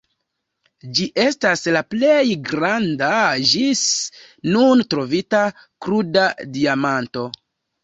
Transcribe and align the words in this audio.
Ĝi 0.99 1.03
estas 1.23 1.61
la 1.75 1.83
plej 1.95 2.23
granda 2.47 3.11
ĝis 3.51 3.83
nun 4.57 4.83
trovita 4.95 5.45
kruda 5.87 6.27
diamanto. 6.59 7.31